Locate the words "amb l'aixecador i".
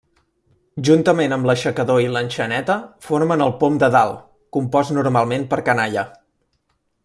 1.35-2.07